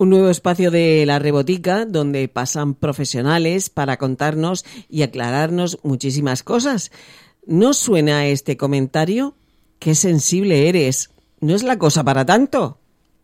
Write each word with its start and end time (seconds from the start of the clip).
Un 0.00 0.08
nuevo 0.08 0.30
espacio 0.30 0.70
de 0.70 1.04
la 1.04 1.18
rebotica 1.18 1.84
donde 1.84 2.26
pasan 2.26 2.72
profesionales 2.72 3.68
para 3.68 3.98
contarnos 3.98 4.64
y 4.88 5.02
aclararnos 5.02 5.78
muchísimas 5.82 6.42
cosas. 6.42 6.90
¿No 7.44 7.74
suena 7.74 8.26
este 8.26 8.56
comentario? 8.56 9.34
Qué 9.78 9.94
sensible 9.94 10.70
eres. 10.70 11.10
No 11.40 11.54
es 11.54 11.62
la 11.62 11.78
cosa 11.78 12.02
para 12.02 12.24
tanto. 12.24 12.78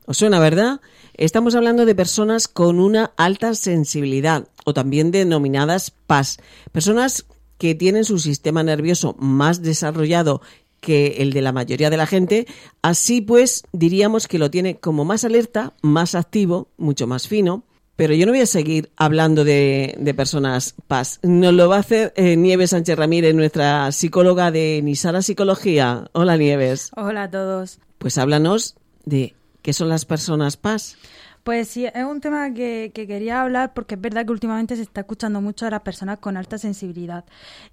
¿Os 0.04 0.18
suena, 0.18 0.38
verdad? 0.38 0.82
Estamos 1.14 1.54
hablando 1.54 1.86
de 1.86 1.94
personas 1.94 2.46
con 2.46 2.78
una 2.78 3.10
alta 3.16 3.54
sensibilidad 3.54 4.46
o 4.66 4.74
también 4.74 5.10
denominadas 5.10 5.92
PAS. 6.06 6.36
Personas 6.72 7.24
que 7.56 7.74
tienen 7.74 8.04
su 8.04 8.18
sistema 8.18 8.62
nervioso 8.62 9.16
más 9.18 9.62
desarrollado 9.62 10.42
que 10.80 11.16
el 11.18 11.32
de 11.32 11.42
la 11.42 11.52
mayoría 11.52 11.90
de 11.90 11.96
la 11.96 12.06
gente, 12.06 12.46
así 12.82 13.20
pues 13.20 13.64
diríamos 13.72 14.28
que 14.28 14.38
lo 14.38 14.50
tiene 14.50 14.78
como 14.78 15.04
más 15.04 15.24
alerta, 15.24 15.72
más 15.82 16.14
activo, 16.14 16.68
mucho 16.76 17.06
más 17.06 17.28
fino. 17.28 17.64
Pero 17.96 18.12
yo 18.12 18.26
no 18.26 18.32
voy 18.32 18.42
a 18.42 18.46
seguir 18.46 18.90
hablando 18.96 19.42
de, 19.42 20.14
personas 20.14 20.74
paz. 20.86 21.18
Nos 21.22 21.54
lo 21.54 21.68
va 21.68 21.76
a 21.76 21.80
hacer 21.80 22.12
eh, 22.16 22.36
Nieves 22.36 22.70
Sánchez 22.70 22.96
Ramírez, 22.96 23.34
nuestra 23.34 23.90
psicóloga 23.90 24.50
de 24.50 24.82
Nisara 24.82 25.22
Psicología. 25.22 26.10
Hola 26.12 26.36
Nieves. 26.36 26.90
Hola 26.94 27.24
a 27.24 27.30
todos. 27.30 27.78
Pues 27.96 28.18
háblanos 28.18 28.76
de 29.06 29.34
qué 29.62 29.72
son 29.72 29.88
las 29.88 30.04
personas 30.04 30.58
paz. 30.58 30.98
Pues 31.46 31.68
sí, 31.68 31.86
es 31.86 32.04
un 32.04 32.20
tema 32.20 32.52
que, 32.52 32.90
quería 32.92 33.40
hablar 33.40 33.72
porque 33.72 33.94
es 33.94 34.00
verdad 34.00 34.26
que 34.26 34.32
últimamente 34.32 34.74
se 34.74 34.82
está 34.82 35.02
escuchando 35.02 35.40
mucho 35.40 35.64
a 35.64 35.70
las 35.70 35.82
personas 35.82 36.18
con 36.18 36.36
alta 36.36 36.58
sensibilidad. 36.58 37.24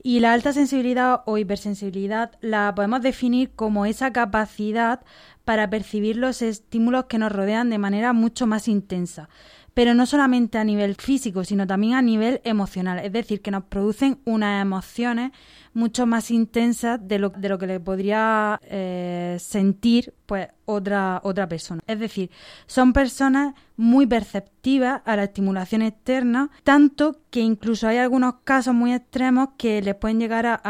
Y 0.04 0.20
la 0.20 0.32
alta 0.34 0.54
sensibilidad 0.54 1.24
o 1.26 1.40
hipersensibilidad 1.40 2.34
la 2.42 2.76
podemos 2.76 3.02
definir 3.02 3.50
como 3.56 3.88
esa 3.88 4.14
capacidad 4.14 5.04
para 5.44 5.72
percibir 5.72 6.18
los 6.18 6.44
estímulos 6.44 7.06
que 7.06 7.18
nos 7.18 7.32
rodean 7.32 7.72
de 7.72 7.80
manera 7.80 8.14
mucho 8.14 8.46
más 8.46 8.68
intensa 8.68 9.28
pero 9.74 9.96
no 9.96 10.06
solamente 10.06 10.60
a 10.60 10.64
nivel 10.64 10.94
físico, 10.94 11.44
sino 11.44 11.66
también 11.66 11.96
a 11.96 12.04
nivel 12.04 12.42
emocional, 12.44 13.00
es 13.00 13.12
decir, 13.12 13.42
que 13.42 13.50
nos 13.50 13.64
producen 13.64 14.20
unas 14.24 14.62
emociones 14.62 15.32
mucho 15.74 16.06
más 16.06 16.32
intensas 16.32 17.00
de 17.08 17.20
lo, 17.20 17.30
de 17.30 17.50
lo 17.50 17.58
que 17.58 17.68
le 17.68 17.80
podría 17.80 18.60
eh, 18.64 19.38
sentir 19.40 20.14
pues 20.26 20.48
otra, 20.66 21.20
otra 21.24 21.48
persona. 21.48 21.82
Es 21.88 22.00
decir, 22.00 22.30
son 22.66 22.94
personas 22.94 23.54
muy 23.76 24.06
perceptivas 24.06 25.02
a 25.06 25.16
la 25.16 25.24
estimulación 25.24 25.82
externa, 25.82 26.50
tanto 26.64 27.18
que 27.30 27.40
incluso 27.40 27.88
hay 27.88 27.98
algunos 27.98 28.36
casos 28.44 28.74
muy 28.74 28.94
extremos 28.94 29.50
que 29.58 29.82
les 29.82 29.96
pueden 29.96 30.20
llegar 30.20 30.46
a, 30.46 30.62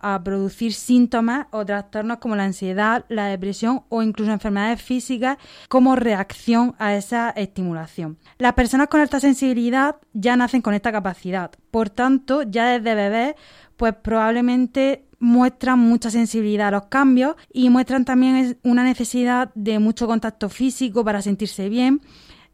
a, 0.00 0.22
producir 0.24 0.72
síntomas 0.72 1.48
o 1.50 1.64
trastornos 1.66 2.18
como 2.18 2.36
la 2.36 2.44
ansiedad, 2.44 3.04
la 3.08 3.26
depresión 3.26 3.82
o 3.88 4.02
incluso 4.02 4.32
enfermedades 4.32 4.80
físicas 4.80 5.38
como 5.68 5.96
reacción 5.96 6.74
a 6.78 6.94
esa 6.94 7.30
estimulación. 7.30 8.18
Las 8.38 8.54
personas 8.54 8.88
con 8.88 9.00
alta 9.00 9.20
sensibilidad 9.20 9.96
ya 10.12 10.36
nacen 10.36 10.62
con 10.62 10.74
esta 10.74 10.92
capacidad, 10.92 11.50
por 11.76 11.90
tanto, 11.90 12.40
ya 12.40 12.68
desde 12.68 12.94
bebés 12.94 13.34
pues 13.76 13.94
probablemente 13.94 15.04
muestran 15.18 15.78
mucha 15.78 16.10
sensibilidad 16.10 16.68
a 16.68 16.70
los 16.70 16.86
cambios 16.86 17.36
y 17.52 17.68
muestran 17.68 18.06
también 18.06 18.56
una 18.62 18.82
necesidad 18.82 19.50
de 19.54 19.78
mucho 19.78 20.06
contacto 20.06 20.48
físico 20.48 21.04
para 21.04 21.20
sentirse 21.20 21.68
bien. 21.68 22.00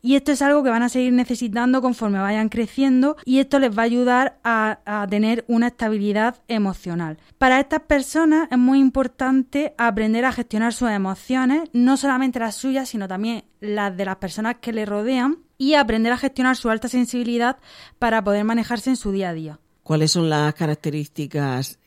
Y 0.00 0.16
esto 0.16 0.32
es 0.32 0.42
algo 0.42 0.64
que 0.64 0.70
van 0.70 0.82
a 0.82 0.88
seguir 0.88 1.12
necesitando 1.12 1.80
conforme 1.80 2.18
vayan 2.18 2.48
creciendo 2.48 3.16
y 3.24 3.38
esto 3.38 3.60
les 3.60 3.70
va 3.70 3.82
a 3.82 3.84
ayudar 3.84 4.40
a, 4.42 4.80
a, 4.84 5.06
tener 5.06 5.44
una 5.46 5.68
estabilidad 5.68 6.42
emocional. 6.48 7.18
Para 7.38 7.60
estas 7.60 7.82
personas 7.82 8.48
es 8.50 8.58
muy 8.58 8.80
importante 8.80 9.72
aprender 9.78 10.24
a 10.24 10.32
gestionar 10.32 10.72
sus 10.72 10.90
emociones, 10.90 11.70
no 11.72 11.96
solamente 11.96 12.40
las 12.40 12.56
suyas, 12.56 12.88
sino 12.88 13.06
también 13.06 13.44
las 13.60 13.96
de 13.96 14.04
las 14.04 14.16
personas 14.16 14.56
que 14.60 14.72
le 14.72 14.84
rodean 14.84 15.38
y 15.62 15.76
aprender 15.76 16.12
a 16.12 16.18
gestionar 16.18 16.56
su 16.56 16.70
alta 16.70 16.88
sensibilidad 16.88 17.56
para 18.00 18.24
poder 18.24 18.42
manejarse 18.42 18.90
en 18.90 18.96
su 18.96 19.12
día 19.12 19.28
a 19.28 19.32
día. 19.32 19.60
¿Cuáles 19.84 20.10
son 20.10 20.28
las 20.28 20.52
características 20.54 21.78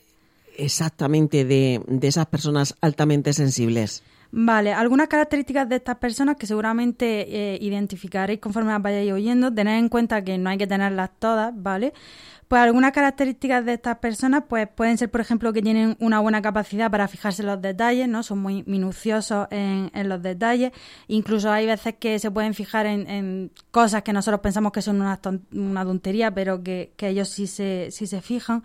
exactamente 0.58 1.44
de, 1.44 1.82
esas 2.02 2.26
personas 2.28 2.76
altamente 2.80 3.34
sensibles? 3.34 4.02
Vale, 4.38 4.74
algunas 4.74 5.08
características 5.08 5.70
de 5.70 5.78
estas 5.78 5.96
personas 5.96 6.36
que 6.36 6.46
seguramente 6.46 7.54
eh, 7.54 7.58
identificaréis 7.62 8.42
conforme 8.42 8.74
las 8.74 8.82
vayáis 8.82 9.14
oyendo, 9.14 9.50
tened 9.54 9.80
en 9.80 9.88
cuenta 9.88 10.26
que 10.26 10.38
no 10.38 10.50
hay 10.50 10.58
que 10.58 10.68
tenerlas 10.68 11.12
todas, 11.20 11.54
¿vale? 11.56 11.94
Pues 12.50 12.62
algunas 12.62 12.92
características 12.92 13.66
de 13.66 13.74
estas 13.74 13.98
personas 14.00 14.44
pues 14.48 14.68
pueden 14.68 14.98
ser, 14.98 15.10
por 15.10 15.22
ejemplo, 15.22 15.52
que 15.52 15.62
tienen 15.62 15.96
una 16.00 16.20
buena 16.20 16.42
capacidad 16.42 16.92
para 16.92 17.08
fijarse 17.08 17.42
en 17.42 17.48
los 17.48 17.62
detalles, 17.62 18.10
¿no? 18.10 18.24
Son 18.24 18.38
muy 18.40 18.64
minuciosos 18.68 19.48
en, 19.52 19.90
los 20.10 20.22
detalles. 20.22 20.72
Incluso 21.08 21.50
hay 21.50 21.66
veces 21.66 21.96
que 21.98 22.20
se 22.20 22.30
pueden 22.30 22.54
fijar 22.54 22.86
en, 22.86 23.52
cosas 23.72 24.04
que 24.04 24.14
nosotros 24.14 24.42
pensamos 24.42 24.74
que 24.74 24.82
son 24.84 24.98
una, 24.98 25.20
una 25.54 25.86
tontería, 25.86 26.36
pero 26.36 26.62
que, 26.62 26.94
ellos 27.00 27.30
sí 27.30 27.48
se, 27.48 27.88
sí 27.90 28.06
se 28.06 28.22
fijan. 28.22 28.64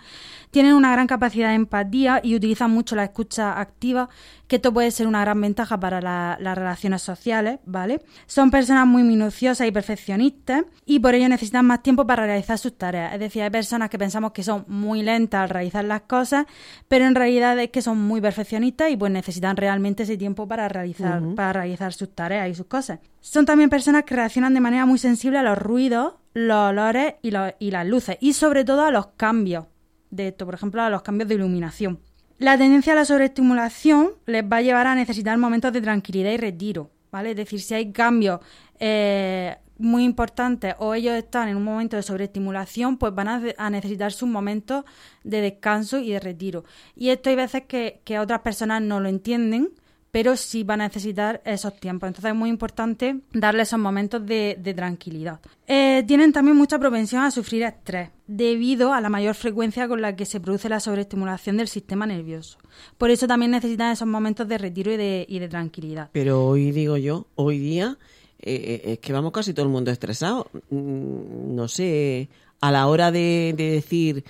Tienen 0.51 0.75
una 0.75 0.93
gran 0.93 1.07
capacidad 1.07 1.49
de 1.49 1.55
empatía 1.55 2.21
y 2.23 2.35
utilizan 2.35 2.73
mucho 2.73 2.97
la 2.97 3.05
escucha 3.05 3.59
activa, 3.59 4.11
que 4.51 4.57
esto 4.57 4.75
puede 4.75 4.91
ser 4.91 5.07
una 5.07 5.21
gran 5.21 5.41
ventaja 5.41 5.79
para 5.79 6.01
las 6.01 6.59
relaciones 6.59 7.03
sociales, 7.03 7.61
¿vale? 7.67 8.03
Son 8.27 8.51
personas 8.51 8.85
muy 8.85 9.05
minuciosas 9.05 9.65
y 9.69 9.71
perfeccionistas 9.71 10.65
y 10.85 10.99
por 10.99 11.15
ello 11.15 11.29
necesitan 11.29 11.65
más 11.67 11.85
tiempo 11.85 12.05
para 12.05 12.27
realizar 12.27 12.59
sus 12.59 12.77
tareas. 12.77 13.15
Es 13.15 13.21
decir, 13.21 13.45
hay 13.45 13.51
personas 13.51 13.91
que 13.91 13.97
pensamos 13.97 14.33
que 14.33 14.43
son 14.43 14.65
muy 14.67 15.05
lentas 15.05 15.43
al 15.43 15.51
realizar 15.51 15.85
las 15.85 16.01
cosas, 16.01 16.47
pero 16.89 17.05
en 17.05 17.15
realidad 17.15 17.57
es 17.61 17.71
que 17.71 17.81
son 17.81 17.99
muy 17.99 18.21
perfeccionistas 18.21 18.91
y 18.91 18.97
pues 18.97 19.13
necesitan 19.13 19.57
realmente 19.57 20.03
ese 20.03 20.17
tiempo 20.17 20.49
para 20.49 20.69
realizar, 20.69 21.23
para 21.37 21.53
realizar 21.53 21.93
sus 21.93 22.13
tareas 22.13 22.51
y 22.51 22.57
sus 22.57 22.67
cosas. 22.67 22.99
Son 23.21 23.47
también 23.47 23.71
personas 23.71 24.03
que 24.03 24.17
reaccionan 24.17 24.53
de 24.53 24.61
manera 24.61 24.85
muy 24.85 24.99
sensible 24.99 25.39
a 25.39 25.45
los 25.45 25.59
ruidos, 25.59 26.15
los 26.35 26.71
olores 26.71 27.15
y, 27.23 27.31
y 27.61 27.71
las 27.71 27.87
luces, 27.87 28.17
y 28.19 28.33
sobre 28.33 28.65
todo 28.65 28.85
a 28.85 28.91
los 28.91 29.07
cambios 29.17 29.67
de 30.11 30.27
esto, 30.27 30.45
por 30.45 30.57
ejemplo, 30.57 30.83
a 30.83 30.91
los 30.91 31.03
cambios 31.03 31.29
de 31.29 31.37
iluminación. 31.37 32.01
La 32.41 32.57
tendencia 32.57 32.95
a 32.95 32.97
la 32.97 33.05
sobreestimulación 33.05 34.13
les 34.25 34.43
va 34.43 34.57
a 34.57 34.63
llevar 34.63 34.87
a 34.87 34.95
necesitar 34.95 35.37
momentos 35.37 35.75
de 35.75 35.83
tranquilidad 35.83 36.31
y 36.31 36.39
retiro, 36.39 36.91
¿vale? 37.13 37.33
Es 37.33 37.37
decir, 37.37 37.61
si 37.61 37.75
hay 37.75 37.93
cambios 37.93 38.41
eh, 38.79 39.59
muy 39.77 40.05
importantes 40.05 40.75
o 40.79 40.95
ellos 40.95 41.13
están 41.17 41.51
en 41.51 41.59
un 41.59 41.65
momento 41.65 41.97
de 41.99 42.03
sobreestimulación, 42.03 42.97
pues 42.97 43.15
van 43.15 43.29
a, 43.29 43.69
necesitar 43.69 44.13
sus 44.13 44.27
momentos 44.27 44.87
de 45.23 45.43
descanso 45.43 45.99
y 45.99 46.13
de 46.13 46.21
retiro. 46.21 46.65
Y 46.97 47.11
esto 47.11 47.29
hay 47.29 47.37
veces 47.37 47.65
que, 47.67 48.01
otras 48.19 48.41
personas 48.41 48.81
no 48.81 49.01
lo 49.01 49.11
entienden, 49.11 49.69
pero 50.11 50.37
sí 50.37 50.65
van 50.65 50.81
a 50.81 50.89
necesitar 50.89 51.41
esos 51.45 51.79
tiempos. 51.79 52.09
Entonces 52.09 52.31
es 52.31 52.37
muy 52.37 52.51
importante 52.51 53.21
darle 53.33 53.63
esos 53.63 53.79
momentos 53.79 54.25
de, 54.25 54.73
tranquilidad. 54.77 55.41
Eh, 55.67 56.05
tienen 56.07 56.33
también 56.33 56.57
mucha 56.57 56.79
propensión 56.79 57.23
a 57.23 57.31
sufrir 57.31 57.63
estrés 57.63 58.11
debido 58.27 58.93
a 58.93 59.01
la 59.01 59.09
mayor 59.09 59.35
frecuencia 59.35 59.89
con 59.89 60.01
la 60.01 60.15
que 60.17 60.25
se 60.25 60.41
produce 60.41 60.69
la 60.69 60.81
sobreestimulación 60.81 61.57
del 61.57 61.69
sistema 61.69 62.07
nervioso. 62.07 62.59
Por 62.99 63.11
eso 63.11 63.27
también 63.27 63.51
necesitan 63.51 63.93
esos 63.93 64.07
momentos 64.07 64.47
de 64.49 64.59
retiro 64.59 64.93
y 64.93 64.97
de, 64.97 65.27
de 65.29 65.49
tranquilidad. 65.49 66.11
Pero 66.13 66.47
hoy 66.47 66.71
digo 66.71 66.97
yo, 66.97 67.27
hoy 67.35 67.59
día 67.59 67.99
eh, 68.43 68.83
eh, 68.85 68.93
es 68.93 68.99
que 69.01 69.13
vamos 69.13 69.33
casi 69.33 69.53
todo 69.53 69.67
el 69.67 69.73
mundo 69.73 69.91
estresado. 69.91 70.51
Mm, 70.71 71.55
no 71.55 71.69
sé, 71.69 72.29
a 72.61 72.71
la 72.71 72.87
hora 72.87 73.11
de, 73.11 73.55
decir 73.57 74.25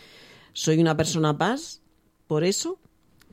soy 0.52 0.78
una 0.78 0.96
persona 0.96 1.36
paz, 1.36 1.80
por 2.26 2.44
eso. 2.44 2.78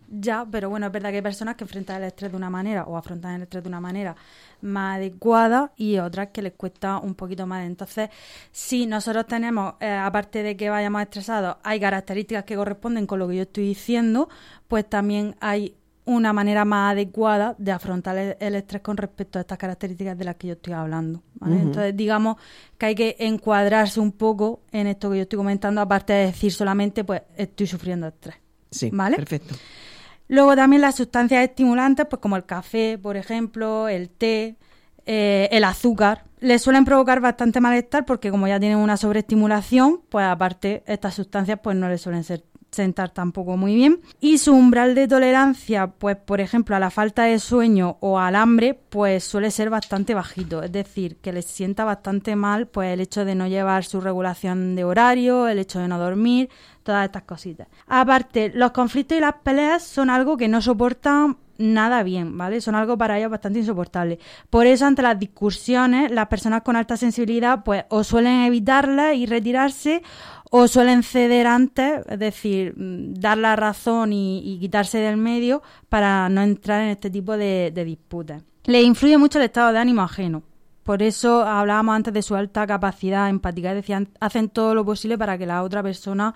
Ya, 0.09 0.47
pero 0.49 0.69
bueno, 0.69 0.87
es 0.87 0.91
verdad 0.91 1.09
que 1.09 1.17
hay 1.17 1.21
personas 1.21 1.55
que 1.55 1.65
enfrentan 1.65 1.97
el 1.97 2.07
estrés 2.07 2.31
de 2.31 2.37
una 2.37 2.49
manera 2.49 2.83
o 2.85 2.95
afrontan 2.95 3.35
el 3.35 3.41
estrés 3.43 3.63
de 3.63 3.67
una 3.67 3.81
manera 3.81 4.15
más 4.61 4.97
adecuada 4.97 5.73
y 5.75 5.97
otras 5.97 6.29
que 6.29 6.41
les 6.41 6.53
cuesta 6.53 6.99
un 6.99 7.13
poquito 7.13 7.45
más. 7.45 7.65
Entonces, 7.65 8.09
si 8.51 8.85
nosotros 8.85 9.27
tenemos, 9.27 9.75
eh, 9.79 9.91
aparte 9.91 10.43
de 10.43 10.55
que 10.55 10.69
vayamos 10.69 11.01
estresados, 11.01 11.57
hay 11.63 11.79
características 11.79 12.45
que 12.45 12.55
corresponden 12.55 13.05
con 13.05 13.19
lo 13.19 13.27
que 13.27 13.35
yo 13.35 13.41
estoy 13.43 13.65
diciendo, 13.65 14.29
pues 14.67 14.89
también 14.89 15.35
hay 15.41 15.75
una 16.07 16.31
manera 16.31 16.63
más 16.63 16.93
adecuada 16.93 17.53
de 17.57 17.73
afrontar 17.73 18.37
el, 18.39 18.55
estrés 18.55 18.81
con 18.81 18.95
respecto 18.95 19.39
a 19.39 19.41
estas 19.41 19.57
características 19.57 20.17
de 20.17 20.23
las 20.23 20.35
que 20.37 20.47
yo 20.47 20.53
estoy 20.53 20.71
hablando. 20.71 21.21
Entonces, 21.45 21.97
digamos 21.97 22.37
que 22.77 22.85
hay 22.85 22.95
que 22.95 23.17
encuadrarse 23.19 23.99
un 23.99 24.13
poco 24.13 24.61
en 24.71 24.87
esto 24.87 25.11
que 25.11 25.17
yo 25.17 25.23
estoy 25.23 25.35
comentando, 25.35 25.81
aparte 25.81 26.13
de 26.13 26.25
decir 26.27 26.53
solamente, 26.53 27.03
pues 27.03 27.23
estoy 27.35 27.67
sufriendo 27.67 28.07
estrés. 28.07 28.37
Sí, 28.71 28.89
¿vale? 28.93 29.17
perfecto. 29.17 29.55
Luego 30.27 30.55
también 30.55 30.81
las 30.81 30.95
sustancias 30.95 31.43
estimulantes, 31.43 32.05
pues 32.09 32.21
como 32.21 32.35
el 32.35 32.45
café, 32.45 32.97
por 33.01 33.17
ejemplo, 33.17 33.87
el 33.87 34.09
té, 34.09 34.57
eh, 35.05 35.47
el 35.51 35.63
azúcar, 35.63 36.25
les 36.39 36.61
suelen 36.61 36.85
provocar 36.85 37.21
bastante 37.21 37.61
malestar 37.61 38.05
porque 38.05 38.29
como 38.29 38.47
ya 38.47 38.59
tienen 38.59 38.77
una 38.77 38.97
sobreestimulación, 38.97 40.01
pues 40.09 40.25
aparte 40.25 40.83
estas 40.85 41.15
sustancias 41.15 41.59
pues 41.63 41.75
no 41.77 41.87
les 41.89 42.01
suelen 42.01 42.23
ser 42.23 42.43
sentar 42.77 43.09
tampoco 43.09 43.57
muy 43.57 43.75
bien. 43.75 43.99
Y 44.21 44.37
su 44.37 44.53
umbral 44.53 44.95
de 44.95 45.07
tolerancia, 45.07 45.87
pues 45.87 46.15
por 46.15 46.39
ejemplo, 46.39 46.75
a 46.75 46.79
la 46.79 46.89
falta 46.89 47.23
de 47.23 47.39
sueño 47.39 47.97
o 47.99 48.19
al 48.19 48.35
hambre, 48.35 48.73
pues 48.73 49.23
suele 49.23 49.51
ser 49.51 49.69
bastante 49.69 50.13
bajito. 50.13 50.63
Es 50.63 50.71
decir, 50.71 51.17
que 51.17 51.33
les 51.33 51.45
sienta 51.45 51.83
bastante 51.83 52.35
mal 52.35 52.67
pues 52.67 52.93
el 52.93 53.01
hecho 53.01 53.25
de 53.25 53.35
no 53.35 53.47
llevar 53.47 53.83
su 53.83 53.99
regulación 53.99 54.75
de 54.75 54.83
horario, 54.83 55.47
el 55.47 55.59
hecho 55.59 55.79
de 55.79 55.87
no 55.87 55.99
dormir, 55.99 56.49
todas 56.83 57.05
estas 57.05 57.23
cositas. 57.23 57.67
Aparte, 57.87 58.51
los 58.53 58.71
conflictos 58.71 59.17
y 59.17 59.21
las 59.21 59.35
peleas 59.43 59.83
son 59.83 60.09
algo 60.09 60.37
que 60.37 60.47
no 60.47 60.61
soportan 60.61 61.37
nada 61.57 62.03
bien, 62.03 62.37
¿vale? 62.37 62.61
Son 62.61 62.75
algo 62.75 62.97
para 62.97 63.17
ellos 63.17 63.31
bastante 63.31 63.59
insoportable. 63.59 64.19
Por 64.49 64.65
eso, 64.67 64.85
ante 64.85 65.01
las 65.01 65.19
discusiones, 65.19 66.11
las 66.11 66.27
personas 66.27 66.61
con 66.61 66.75
alta 66.75 66.97
sensibilidad, 66.97 67.63
pues, 67.63 67.85
o 67.89 68.03
suelen 68.03 68.41
evitarlas 68.41 69.15
y 69.15 69.25
retirarse, 69.25 70.01
o 70.49 70.67
suelen 70.67 71.03
ceder 71.03 71.47
antes, 71.47 72.05
es 72.07 72.19
decir, 72.19 72.73
mm, 72.77 73.15
dar 73.15 73.37
la 73.37 73.55
razón 73.55 74.13
y, 74.13 74.57
quitarse 74.59 74.97
del 74.99 75.17
medio 75.17 75.61
para 75.89 76.29
no 76.29 76.41
entrar 76.41 76.81
en 76.81 76.89
este 76.89 77.09
tipo 77.09 77.37
de, 77.37 77.71
disputas. 77.85 78.43
Le 78.65 78.81
influye 78.81 79.17
mucho 79.17 79.39
el 79.39 79.45
estado 79.45 79.71
de 79.71 79.79
ánimo 79.79 80.01
ajeno. 80.01 80.43
Por 80.83 81.03
eso 81.03 81.43
hablábamos 81.43 81.95
antes 81.95 82.13
de 82.13 82.21
su 82.21 82.35
alta 82.35 82.65
capacidad 82.65 83.29
empática. 83.29 83.73
Decían, 83.73 84.07
hacen 84.21 84.47
todo 84.49 84.73
lo 84.73 84.85
posible 84.85 85.17
para 85.17 85.37
que 85.37 85.45
la 85.45 85.63
otra 85.63 85.83
persona 85.83 86.33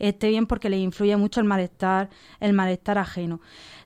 esté 0.00 0.28
bien 0.28 0.46
porque 0.46 0.68
le 0.68 0.78
influye 0.78 1.16
mucho 1.16 1.38
el 1.38 1.46
malestar, 1.46 2.10
el 2.40 2.52
malestar 2.52 2.98
ajeno. 2.98 3.40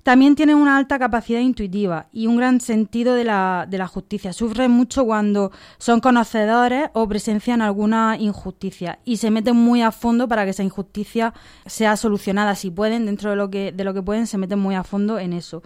También 0.07 0.37
tienen 0.37 0.55
una 0.55 0.77
alta 0.77 1.01
capacidad 1.01 1.41
intuitiva 1.41 2.07
y 2.13 2.29
un 2.29 2.37
gran 2.37 2.61
sentido 2.61 3.17
de 3.17 3.25
la, 3.25 3.67
de 3.69 3.77
la 3.77 3.89
justicia. 3.89 4.33
Sufren 4.33 4.71
mucho 4.71 5.05
cuando 5.05 5.51
son 5.79 5.99
conocedores 5.99 6.91
o 6.93 7.09
presencian 7.09 7.61
alguna 7.61 8.17
injusticia 8.17 9.01
y 9.05 9.17
se 9.17 9.33
meten 9.33 9.57
muy 9.57 9.83
a 9.83 9.91
fondo 9.91 10.29
para 10.29 10.45
que 10.45 10.51
esa 10.51 10.63
injusticia 10.63 11.35
sea 11.67 11.97
solucionada. 11.97 12.55
Si 12.55 12.71
pueden, 12.71 13.05
dentro 13.05 13.31
de 13.31 13.37
lo 13.37 13.51
que, 13.51 13.73
de 13.73 13.83
lo 13.83 13.93
que 13.95 14.01
pueden, 14.01 14.29
se 14.29 14.39
meten 14.39 14.61
muy 14.61 14.77
a 14.77 14.85
fondo 14.85 15.19
en 15.19 15.33
eso. 15.33 15.65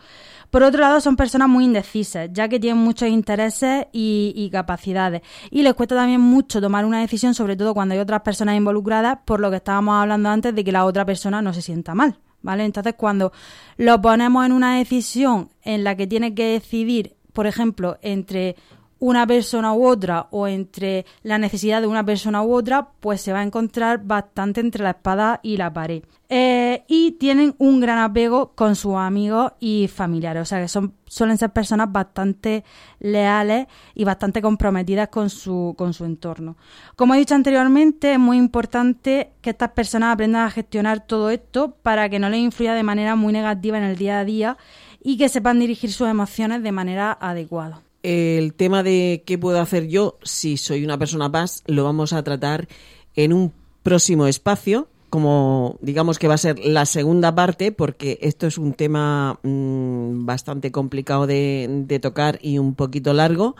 Por 0.48 0.62
otro 0.62 0.80
lado, 0.80 1.02
son 1.02 1.16
personas 1.16 1.50
muy 1.50 1.66
indecisas, 1.66 2.30
ya 2.32 2.48
que 2.48 2.58
tienen 2.58 2.82
muchos 2.82 3.10
intereses 3.10 3.88
y, 3.92 4.48
capacidades. 4.50 5.20
Y 5.50 5.62
les 5.62 5.74
cuesta 5.74 5.96
también 5.96 6.22
mucho 6.22 6.62
tomar 6.62 6.86
una 6.86 7.00
decisión, 7.00 7.34
sobre 7.34 7.56
todo 7.56 7.74
cuando 7.74 7.92
hay 7.92 8.00
otras 8.00 8.22
personas 8.22 8.56
involucradas, 8.56 9.18
por 9.26 9.38
lo 9.38 9.50
que 9.50 9.56
estábamos 9.56 10.00
hablando 10.00 10.30
antes 10.30 10.54
de 10.54 10.64
que 10.64 10.72
la 10.72 10.86
otra 10.86 11.04
persona 11.04 11.42
no 11.42 11.52
se 11.52 11.60
sienta 11.60 11.94
mal. 11.94 12.16
¿Vale? 12.42 12.64
Entonces, 12.64 12.94
cuando 12.96 13.32
lo 13.76 14.00
ponemos 14.00 14.46
en 14.46 14.52
una 14.52 14.78
decisión 14.78 15.50
en 15.62 15.84
la 15.84 15.96
que 15.96 16.06
tiene 16.06 16.34
que 16.34 16.46
decidir, 16.46 17.16
por 17.32 17.46
ejemplo, 17.46 17.98
entre 18.02 18.56
una 19.00 19.26
persona 19.26 19.72
u 19.72 19.86
otra 19.86 20.28
o 20.30 20.46
entre 20.46 21.04
la 21.22 21.38
necesidad 21.38 21.80
de 21.80 21.88
una 21.88 22.04
persona 22.04 22.42
u 22.42 22.54
otra, 22.54 22.90
pues 23.00 23.20
se 23.20 23.32
va 23.32 23.40
a 23.40 23.42
encontrar 23.42 24.04
bastante 24.04 24.60
entre 24.60 24.84
la 24.84 24.90
espada 24.90 25.40
y 25.42 25.56
la 25.56 25.72
pared. 25.72 26.04
Eh, 26.32 26.84
y 26.86 27.12
tienen 27.12 27.56
un 27.58 27.80
gran 27.80 27.98
apego 27.98 28.52
con 28.54 28.76
sus 28.76 28.94
amigos 28.94 29.52
y 29.58 29.88
familiares, 29.88 30.42
o 30.42 30.44
sea 30.44 30.60
que 30.60 30.68
son, 30.68 30.94
suelen 31.06 31.38
ser 31.38 31.50
personas 31.50 31.90
bastante 31.90 32.62
leales 33.00 33.66
y 33.96 34.04
bastante 34.04 34.40
comprometidas 34.40 35.08
con 35.08 35.28
su, 35.28 35.74
con 35.76 35.92
su 35.92 36.04
entorno. 36.04 36.56
Como 36.94 37.14
he 37.14 37.18
dicho 37.18 37.34
anteriormente, 37.34 38.12
es 38.12 38.18
muy 38.20 38.36
importante 38.36 39.32
que 39.40 39.50
estas 39.50 39.70
personas 39.70 40.14
aprendan 40.14 40.46
a 40.46 40.50
gestionar 40.50 41.04
todo 41.04 41.30
esto 41.30 41.74
para 41.82 42.08
que 42.08 42.20
no 42.20 42.28
les 42.28 42.38
influya 42.38 42.74
de 42.74 42.84
manera 42.84 43.16
muy 43.16 43.32
negativa 43.32 43.78
en 43.78 43.84
el 43.84 43.96
día 43.96 44.20
a 44.20 44.24
día 44.24 44.56
y 45.02 45.16
que 45.18 45.28
sepan 45.28 45.58
dirigir 45.58 45.92
sus 45.92 46.06
emociones 46.06 46.62
de 46.62 46.70
manera 46.70 47.10
adecuada. 47.20 47.82
El 48.02 48.54
tema 48.54 48.82
de 48.82 49.22
qué 49.26 49.38
puedo 49.38 49.60
hacer 49.60 49.88
yo 49.88 50.18
si 50.22 50.56
soy 50.56 50.84
una 50.84 50.98
persona 50.98 51.28
más 51.28 51.62
lo 51.66 51.84
vamos 51.84 52.12
a 52.12 52.22
tratar 52.22 52.68
en 53.14 53.32
un 53.32 53.52
próximo 53.82 54.26
espacio, 54.26 54.88
como 55.10 55.76
digamos 55.80 56.18
que 56.18 56.28
va 56.28 56.34
a 56.34 56.38
ser 56.38 56.58
la 56.58 56.86
segunda 56.86 57.34
parte, 57.34 57.72
porque 57.72 58.18
esto 58.22 58.46
es 58.46 58.58
un 58.58 58.72
tema 58.72 59.38
mm, 59.42 60.24
bastante 60.24 60.70
complicado 60.72 61.26
de, 61.26 61.66
de 61.86 61.98
tocar 61.98 62.38
y 62.42 62.58
un 62.58 62.74
poquito 62.74 63.12
largo, 63.12 63.56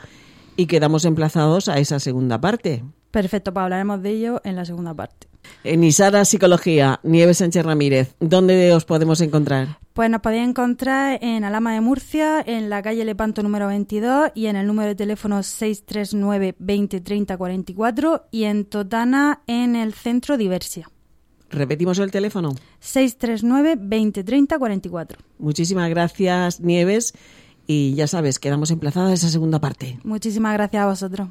y 0.56 0.66
quedamos 0.66 1.04
emplazados 1.04 1.68
a 1.68 1.78
esa 1.78 2.00
segunda 2.00 2.40
parte. 2.40 2.84
Perfecto, 3.10 3.52
pues 3.52 3.64
hablaremos 3.64 4.02
de 4.02 4.10
ello 4.10 4.40
en 4.44 4.56
la 4.56 4.64
segunda 4.64 4.94
parte. 4.94 5.29
En 5.64 5.84
Isara 5.84 6.24
Psicología, 6.24 7.00
Nieves 7.02 7.38
Sánchez 7.38 7.64
Ramírez, 7.64 8.14
¿dónde 8.18 8.72
os 8.72 8.84
podemos 8.84 9.20
encontrar? 9.20 9.78
Pues 9.92 10.08
nos 10.08 10.20
podéis 10.20 10.48
encontrar 10.48 11.18
en 11.22 11.44
Alama 11.44 11.74
de 11.74 11.80
Murcia, 11.80 12.42
en 12.46 12.70
la 12.70 12.80
calle 12.80 13.04
Lepanto 13.04 13.42
número 13.42 13.66
22 13.66 14.30
y 14.34 14.46
en 14.46 14.56
el 14.56 14.66
número 14.66 14.88
de 14.88 14.94
teléfono 14.94 15.42
639 15.42 16.54
20 16.58 17.00
30 17.00 17.36
44 17.36 18.28
y 18.30 18.44
en 18.44 18.64
Totana 18.64 19.42
en 19.46 19.76
el 19.76 19.92
centro 19.92 20.38
Diversia. 20.38 20.88
Repetimos 21.50 21.98
el 21.98 22.10
teléfono. 22.10 22.54
639 22.78 23.76
20 23.78 24.24
30 24.24 24.58
44. 24.58 25.18
Muchísimas 25.38 25.90
gracias, 25.90 26.60
Nieves. 26.60 27.12
Y 27.66 27.94
ya 27.94 28.06
sabes, 28.06 28.38
quedamos 28.38 28.70
emplazadas 28.70 29.10
a 29.10 29.14
esa 29.14 29.28
segunda 29.28 29.60
parte. 29.60 29.98
Muchísimas 30.04 30.54
gracias 30.54 30.82
a 30.82 30.86
vosotros. 30.86 31.28